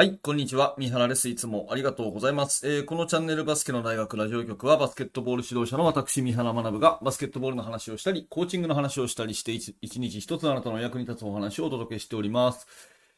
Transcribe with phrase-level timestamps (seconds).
[0.00, 0.74] はい、こんにちは。
[0.78, 1.28] 三原です。
[1.28, 2.66] いつもありがとうございます。
[2.66, 12.66] えー、このチャンネルバスケの大学ラジオ局はバスケットボール指導者の私、三原学がバスケットボールの話をしたり、コーチングの話をしたりして一日一つあなたの役に立つお話をお届けしております。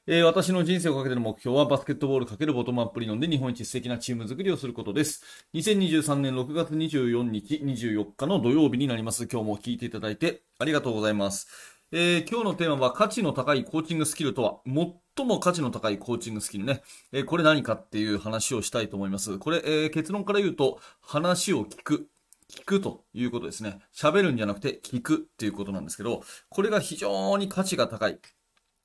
[0.09, 5.23] えー、私の人生をかけての目標はバスケットボールかけるボトムアップ理論で日本一素敵なチーム作りをすることです。
[5.55, 9.29] 2023年6月24日24日の土曜日になります。
[9.31, 11.47] 今日も聞いていただいてありがとうございます。
[11.95, 16.83] えー、今日のテーマは価値の高いコーチングスキルとは、最最も価値の高いコーチングスキルね。
[17.13, 19.39] えー、これ何かっていう話をしたいと思います。
[19.39, 22.09] これ、えー、結論から言うと、話を聞く。
[22.51, 23.79] 聞くということですね。
[23.95, 28.19] 喋るんじゃなくて聞くっていうことなんですけど、これが非常に価値が高い。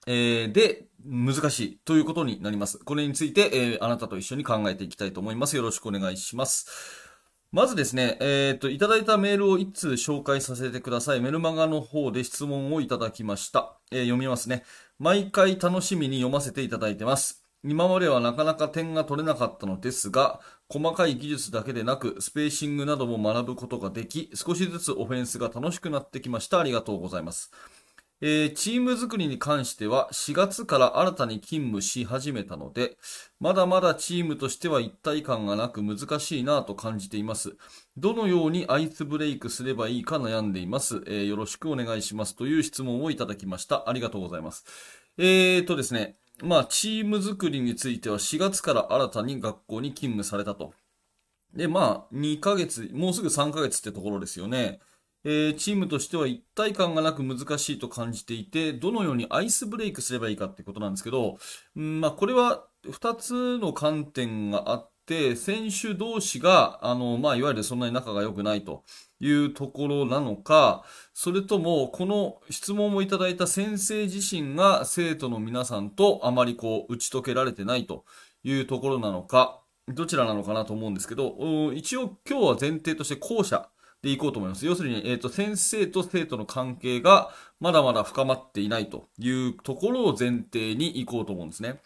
[0.06, 2.80] えー、で、難しいということになります。
[2.80, 5.58] これについて、えー、あなたと一緒に考えていきたいと思います。
[5.58, 7.07] よろしくお願いします。
[7.52, 11.22] まずですね、えっ、ー、と、いただいたメールを一通紹介させてください。
[11.22, 13.78] メルマガの方で質問をいただきました。
[13.90, 14.64] えー、読みますね。
[15.00, 17.46] 毎回楽しみに読ませていただいてます。
[17.64, 26.60] 今まではなかなか点が取れなかったのですが、細かい技術だけでなく、スペーシングなども学ぶことができ、少しずつオフェンスが楽しくなってきました。
[26.60, 27.52] ありがとうございます。
[28.20, 32.98] えー、チーム作りに関しては4月から新たに勤務し始めたので、
[33.40, 37.56] まだまだチームとしては一体感がなく難しいなと感じています。
[37.96, 41.04] どのようにアイスブレイクすればいいか悩んでいます。
[41.06, 43.88] えー、よろしくお願いしますという質問をいただきました。
[43.88, 44.66] ありがとうございます。
[45.18, 50.74] えーとですね、まあ、チーム作りについては4月から新たに学校に勤務されたと。
[51.56, 54.80] で、まあ、2ヶ月、もうすぐ3ヶ月ってところですよね。
[55.30, 61.38] えー、チームとしては一体感がなく難しいと感じていて、どのようにアイスブレイクすればいいかってことなんですけど、
[61.78, 68.86] んまあ、これは2つの観点があって、選手同士が、あの、まあ、いわゆるそんなに仲が良くないと
[69.20, 78.06] いうところなのか、それとも、この質問をいただいた先生自身が生徒の皆さんとあまりこう、打ち解けられてないと
[78.46, 83.70] いうところなのか、どちらなのかなと思うんですけど、一応今日は前提として後者
[84.04, 84.66] でいこうと思います。
[84.66, 91.82] 要するに、えっ、ー、と、先生と生徒の関係がまだまだ深まっていないというところを前提にいこうと思うんですね。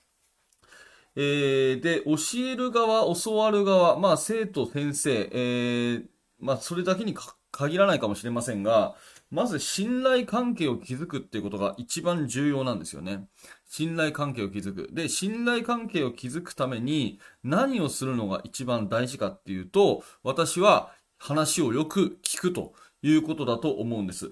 [1.16, 6.06] えー、で、教える側、教わる側、まあ、生徒、先生、えー、
[6.40, 7.16] まあ、それだけに
[7.52, 8.96] 限らないかもしれませんが、
[9.30, 13.28] まず信頼関係を築くっていうことが一番重要なんですよね。
[13.66, 14.90] 信頼関係を築く。
[14.94, 22.74] で、信頼関係を築くために何をするのが一番大事かっていうと、私は話をよく聞くと
[23.04, 24.32] いうことだと思うんです。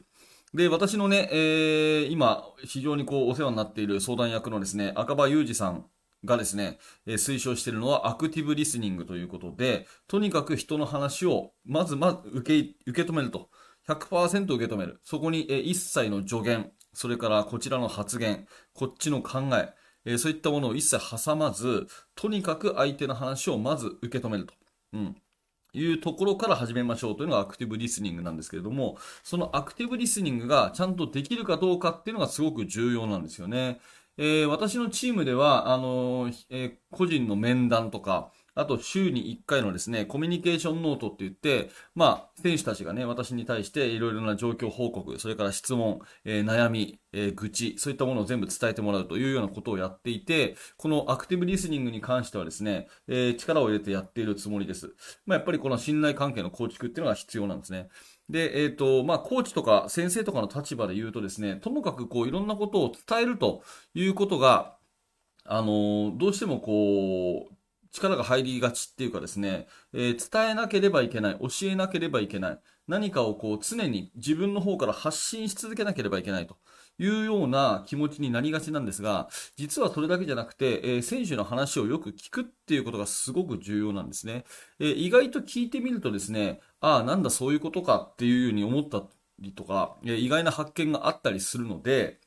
[0.56, 5.86] で、私のね、えー、今、非常にこう、お世話になっている相談役のですね、赤羽裕二さん
[6.26, 13.50] がですね、えー、推奨しているのはアクティブリスニングということで、とにかく人の話を、まずまず受け、受け止めると。
[13.88, 15.00] 100%受け止める。
[15.04, 19.74] そこに、えー、一切の助言、それからこちらの発言、こっちの考え、
[20.06, 21.86] えー、そういったものを一切挟まず、
[22.16, 24.56] とにかく相手の話をまず受け止めると。
[24.94, 25.16] うん。
[25.74, 33.80] いうところから始めましょうというのがアクティブリスニングなんですけれども、そのアクティブリスニングがちゃんとできるかどうかっていうのがすごく重要なんですよね。
[34.18, 54.94] えー、私のチームでは、あのー、えー、個人の面談とか、あと週に1回のですね、コミュニケーションノートって言って、まあ、選手たちがね、私に対していろいろな状況報告、それから質問、えー、悩み、えー、愚痴、そういったものを全部伝えてもらうというようなことをやっていて、このアクティブリスニングに関してはですね、えー、力を入れてやっているつもりです。
[55.26, 57.88] まあ、やっぱりこの信頼関係の構築っていうのが必要なんですね。
[58.30, 64.76] で、えっ、ー、と、まあ、コーチとか先生とかの立場で言うとですね、ともかくこういろんなことを伝えるということが、
[65.46, 67.59] あのどうしてもこう、
[67.92, 76.58] 力が入りがちっていうかですね、えー、伝えなければいけない、教えなければいけない、何かをこう常に自分の方から発信し続けなければいけないと
[76.98, 84.44] いうような気持ちになりがちなんですが、実はそれだけじゃなくて、えー、選手の話をよく聞くっていうことがすごく重要なんですね。
[84.80, 89.04] えー、意外と聞いてみるとですね、ああ、なんだそういうことかっていうように思った
[89.40, 92.20] りとか、え、意外な発見があったりするので、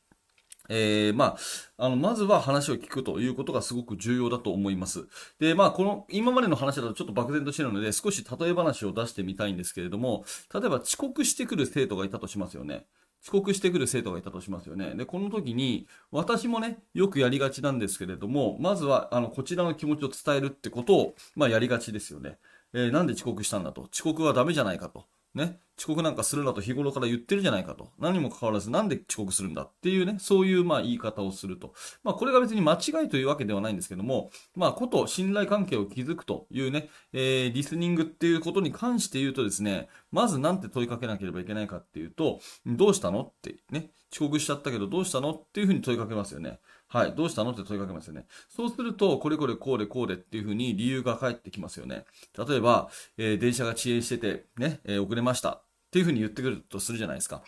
[0.74, 1.36] えー、ま
[1.76, 5.06] あ、あの、まずは話を聞くということがすごく重要だと思います。
[5.38, 12.86] で、まあ、この、今までの話だとちょっと漠然としてるので、少し例え話を出してみたいんですけれども、例えば遅刻してくる生徒がいたとしますよね。
[13.22, 14.94] 遅刻してくる生徒がいたとしますよね。
[14.94, 22.38] で、この時に、私もね、よくやりがちなんですけれども、まずは、あの、こちらの気持ちを伝えるってことを、まあ、やりがちですよね。
[22.72, 23.88] えー、なんで遅刻したんだと。
[23.92, 25.04] 遅刻はダメじゃないかと。
[25.34, 27.90] ね、遅刻なんかするなと日頃から言ってるじゃないかと。
[27.98, 31.74] 何もかかわらずなんで遅刻するんだっていうね、そういうまあ言い方をすると。
[32.04, 46.60] まあこれが別に間違いというわけではないんですけども、まあこと信頼関係を築くというね、えー、リスニングっていうことに関して言うとですね、まずなんて問いかけなければいけないかっていうと、どうしたのってね、遅刻しちゃったけどどうしたのっていうふうに問いかけますよね。
[46.92, 47.14] はい。
[47.14, 47.52] どうしたの？
[47.52, 48.26] って問いかけますよね。
[48.50, 52.04] そうすると、これこれこうでこうでっていうふうに理由が返ってきますよね。
[52.36, 55.50] 例えば、えー、電車が遅延してて、ね、えー、遅れました。
[55.52, 57.42] っていうふうに言ってくるとするじゃないですか。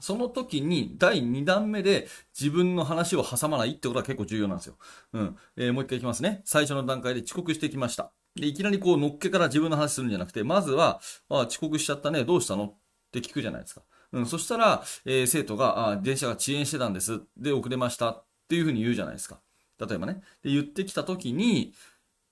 [0.00, 2.06] その時に第2弾目で
[2.38, 4.76] 自分の話を挟まないってことは結構重要なんですよ。
[5.12, 5.36] うん。
[5.56, 6.42] えー、もう一回いきますね。
[6.44, 8.12] 最初の段階で遅刻してきました。
[8.36, 12.64] で、いきなりこう乗っけから自分の話するんじゃなくて、まずは、あ遅刻しちゃったね、どうしたの？
[12.64, 12.74] っ
[13.10, 13.82] て聞くじゃないですか。
[14.12, 17.20] うん、そしたら、えー、生徒が、あ電車が遅延してたんです。
[17.36, 19.40] で、遅れましたっていうふうに言うじゃないですか。
[19.78, 20.22] 例えばね。
[20.42, 21.74] で、言ってきた時に、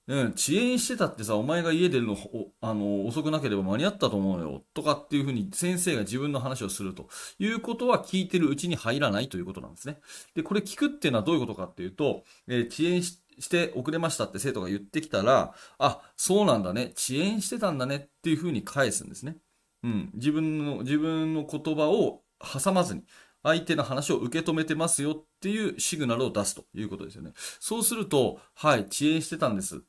[0.09, 2.17] うん、遅延してたってさ、お前が家出るの、
[2.61, 4.63] あの、遅くなければ間に合ったと思うよ。
[4.73, 7.09] とかっていうふうに先生が自分の話をすると
[7.39, 9.99] いうことは聞いてるうちに入らないということなんですね。
[10.35, 13.21] で、これ聞くっていうのはどういうことかっていうと、えー、遅延し
[13.51, 16.93] て遅れましたって生徒が言ってきたら、あ、そうなんだね。
[16.97, 19.37] 遅延してたんだねっていうふうに返すんですね。
[19.83, 20.11] うん。
[20.15, 23.03] 自分の、自分の言葉を挟まずに、
[23.47, 27.33] 相手の話を受け止めてますよっていうシグナルを出すということですよね。
[27.61, 29.83] そうすると、はい、遅延してたんです。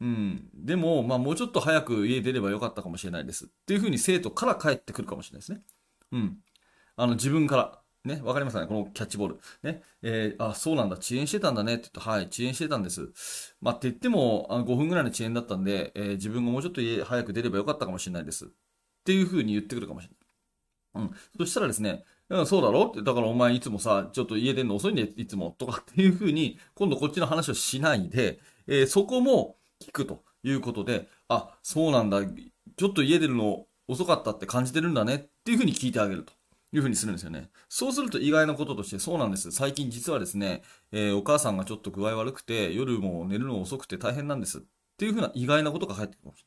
[0.00, 0.48] うん。
[0.54, 3.44] でも、まあもうちょっと早く家出ればよかったかもしれないです。
[3.44, 5.60] っていうふうに生徒から返ってくるかもしれないですね。
[6.12, 6.38] うん。
[6.96, 7.76] あの、自分から。
[8.02, 8.66] ね、わかりますかね？
[8.66, 9.40] このキャッチボール。
[9.62, 13.10] ね、えー、あ、そうなんだ、遅延してたんだねって言って、はい、遅延してたんです。
[13.60, 18.46] まあ、って言っても、あの5分ぐらいの遅延だったんで、えー、自分がもうちょっと家早く出ればよかったかもしれないです。
[18.46, 18.48] っ
[19.04, 20.19] ていうふうに言ってくるかもしれない。
[20.94, 21.10] うん。
[21.38, 22.84] そしたらですね、うん、そうだろ？
[22.84, 30.22] って、だからお前いつもさ、ちょっと家出るの遅いんで、いつも、とかっていうふうに、今度こっちの話をしないで、えー、そこも聞くと。
[30.42, 36.32] いうことで、あ、そうなんだ、ちょっと家出るの遅かったって感じてるんだねっていうふうに聞いてあげると。
[36.72, 37.50] いうふうにするんですよね。
[37.68, 39.50] そうすると意外なこととして、そうなんです。
[39.50, 44.58] 最近実はですね、えー、お母さんがちょっと具合悪くて、夜も寝るの遅くて大変なんです。
[44.58, 44.62] っ
[44.96, 46.44] ていうふうな意外なことが返ってくるかもし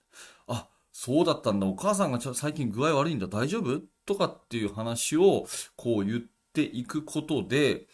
[0.48, 0.60] れない。
[0.60, 1.68] あ、そうだったんだ。
[1.68, 3.28] お母さんが最近具合悪いんだ。
[3.28, 3.82] 大丈夫？
[4.06, 5.46] とかっていう話を
[5.76, 6.22] こう言っ
[6.54, 7.88] ていくことで、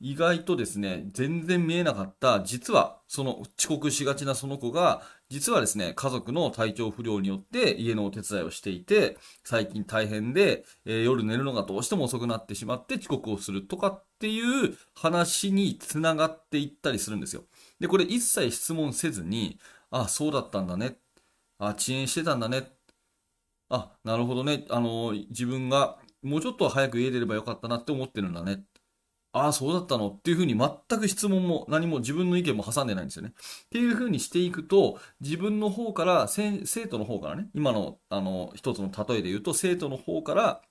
[0.00, 17.44] 意外とですね、全然見えなかった、実は、その遅刻しがちなその子が、実はですね、家族の体調不良によって家のお手伝いをしていて、最近大変で、えー、夜寝るのがどうしても遅くなってしまって遅刻をするとかっていう話につながっていったりするんですよ。
[17.78, 19.60] で、これ一切質問せずに、
[19.92, 20.96] あ、そうだったんだね。
[21.64, 22.72] あ、遅延してたんだね。
[23.68, 24.66] あ、なるほどね。
[24.68, 28.64] あの、自分がもうちょっと早く家出ればよかったなって思ってるんだね。
[29.32, 30.10] ああ、そうだったの？
[30.10, 33.30] っていうふうに全く質問も何も自分の意見も挟んでないんですよね。
[33.30, 40.62] っていうふうにしていくと、自分の方から、生徒の方からね、今の、あの、一つの例えで言うと、生徒の方から、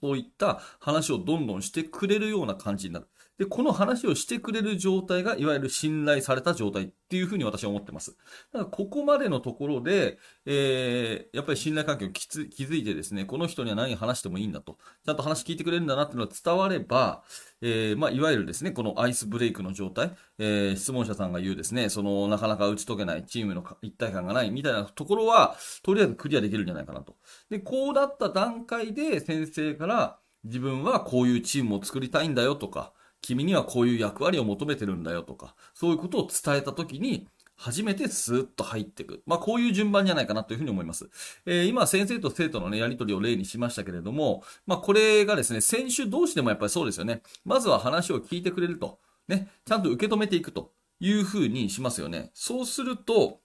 [0.00, 3.08] そういった話をどんどんしてくれるような感じになる。
[3.38, 8.16] で、この話をしてくれる状態が、いわゆる信頼された状態っていうふうに私は思ってます。
[8.52, 17.22] だから、ここまでのところで、えー、やっぱり信頼関係を築いてですね、この人には何話してもいいんだと、ちゃんと話聞いてくれるんだなっていうのが伝われば、
[17.60, 27.14] えー、まあ、いわゆるですね、このアイスブレイクの状態、えー、質問者さんが言うですね、その、なかなか打ち解けないチームの一体感がないみたいなところは、とりあえずクリアできるんじゃないかなと。
[27.50, 37.26] で、こうだった段階で先生から、自分はこういうチームを作りたいんだよとか、君にはこういう役割を求めてるんだよとか、そういうことを伝えたときに、
[37.58, 39.22] 初めてスーッと入っていく。
[39.26, 41.10] まあ、こういう順番じゃないかなというふうに思います。
[41.44, 47.22] えー、今、先生と生徒のね、やりとりを例にしましたけれども、まあ、これがですね、選手同士でもやっぱりそうですよね。
[47.44, 49.00] まずは話を聞いてくれると。
[49.26, 52.30] ね、ちゃんと受け止めていくというふうにしますよね。
[52.32, 53.40] そうすると、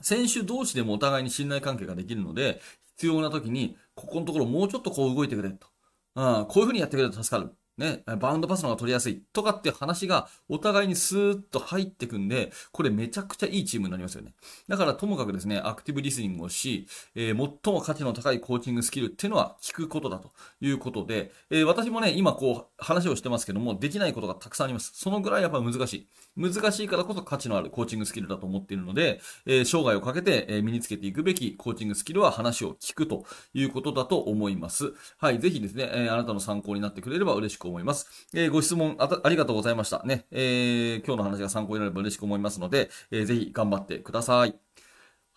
[0.00, 2.60] 選手同士でもお互いに信頼関係ができるので、
[2.96, 5.66] 必要な時に、ここのところもうちょっとこう動いてくれと。
[6.14, 7.50] うん、こういうふうにやってくれると助かる。
[7.80, 14.34] ね、バウンドパスの方が取りやすいとかっていう話がお互いにスーッと入ってくんで、これめちゃくちゃいいチームになりますよね。
[14.68, 24.92] だからともかくですね、アクティブリスニングをし、えー、最も価値の高いコーチングスキルっていうのは聞くことだということで、えー、私もね、今こう話をしてますけども、できないことがたくさんあります。
[24.94, 26.08] そのぐらいやっぱ難しい。
[26.36, 34.92] 難しいからこそ価値のあるコーチングスキルだと思っているので、えー、生涯をかけて、身につけていくべきコーチングスキルは話を聞くということだと思います。
[35.18, 38.28] はい、ぜひですね、えあなたの参考になってくれれば嬉しく思います。
[38.34, 40.02] えご質問あありがとうございました。
[40.04, 44.54] ね、えー、今日の話が参考になれば嬉しく思いますので、えー、ぜひ頑張ってください。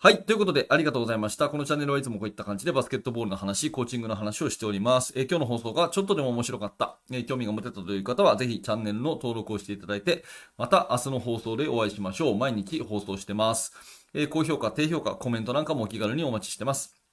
[0.04, 0.22] はい。
[0.22, 1.48] ということで、ありがとうございました。
[1.48, 5.14] このチャンネルはいつもこういった感じでバスケットボールの話、コーチングの話をしております。
[5.16, 10.22] え、今日の放送がちょっとでも面白かった、え、興味が持てたという方は、ぜひチャンネルの登録をしていただいて、
[10.58, 12.36] また明日の放送でお会いしましょう。
[12.36, 13.72] 毎日放送してます。
[14.12, 17.03] え、高評価、低評価、コメントなんかもお気軽にお待ちしてます。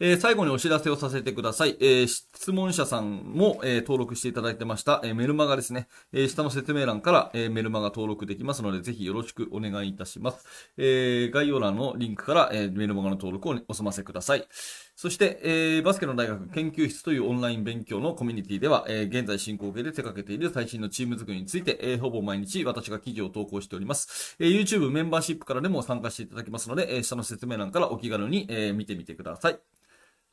[0.00, 1.76] えー、最後にお知らせをさせてください。
[1.80, 5.88] えー、質問者さんも、えー、登録していただいてました、えメルマガですね。
[6.12, 10.44] え下の説明欄から、えメルマガ登録できますので、ぜひよろしくお願いいたします。
[10.76, 14.46] え概要欄のリンクから、えメルマガの登録をお済ませください。
[14.94, 24.36] そして、えー、バスケの大学研究室というオンライン勉強のコミュニティでは、えー、現在進行形で手掛けている最新のチーム作りについて、えー、ほぼ毎日私が企業を投稿しております。
[24.40, 29.77] えー、YouTube メンバーシップからでも参加していただきますので、えー、下の説明欄からお気軽に、えー、見てみてください。